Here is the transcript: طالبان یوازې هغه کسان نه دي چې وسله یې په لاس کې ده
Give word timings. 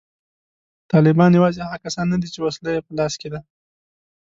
طالبان 0.91 1.31
یوازې 1.37 1.59
هغه 1.63 1.77
کسان 1.85 2.05
نه 2.13 2.17
دي 2.21 2.27
چې 2.33 2.39
وسله 2.45 2.69
یې 2.75 2.85
په 2.85 2.91
لاس 2.99 3.13
کې 3.21 3.29
ده 3.33 3.39